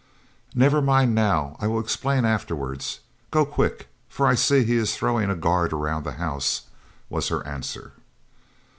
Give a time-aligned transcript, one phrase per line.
[0.55, 3.01] "Never mind now, I will explain afterwards.
[3.29, 6.63] Go quick, for I see he is throwing a guard around the house,"
[7.07, 7.91] was her answer.